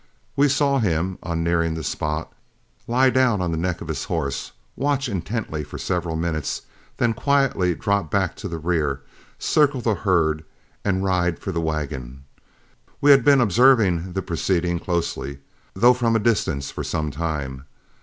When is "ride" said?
11.03-11.37